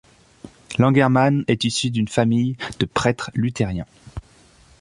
Langermann 0.79 1.43
est 1.47 1.63
issu 1.63 1.91
d'une 1.91 2.07
famille 2.07 2.57
de 2.79 2.87
prêtres 2.87 3.29
luthériens. 3.35 3.85